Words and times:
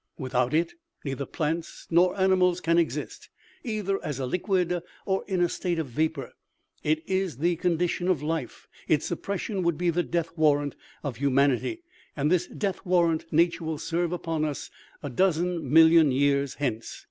Without 0.17 0.51
it, 0.51 0.73
neither 1.05 1.27
plants 1.27 1.85
nor 1.91 2.19
animals 2.19 2.59
can 2.59 2.79
exist. 2.79 3.29
Either 3.63 4.03
as 4.03 4.17
a 4.17 4.25
liquid, 4.25 4.81
or 5.05 5.23
in 5.27 5.41
a 5.41 5.47
state 5.47 5.77
of 5.77 5.89
vapor, 5.89 6.33
it 6.83 7.07
is 7.07 7.37
the 7.37 7.55
condition 7.57 8.07
of 8.07 8.23
life. 8.23 8.67
Its 8.87 9.05
suppression 9.05 9.61
would 9.61 9.77
be 9.77 9.91
the 9.91 10.01
death 10.01 10.35
warrant 10.35 10.75
of 11.03 11.17
human 11.17 11.51
it}', 11.51 11.83
and 12.17 12.31
this 12.31 12.47
death 12.47 12.83
warrant 12.83 13.31
nature 13.31 13.63
will 13.63 13.77
serve 13.77 14.11
upon 14.11 14.43
us 14.43 14.71
a 15.03 15.09
dozen 15.11 15.71
million 15.71 16.11
years 16.11 16.55
hence. 16.55 16.99